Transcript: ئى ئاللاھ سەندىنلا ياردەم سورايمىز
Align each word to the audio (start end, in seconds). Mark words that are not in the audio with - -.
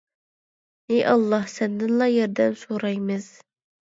ئى 0.93 1.01
ئاللاھ 1.09 1.43
سەندىنلا 1.57 2.07
ياردەم 2.13 2.57
سورايمىز 2.63 3.31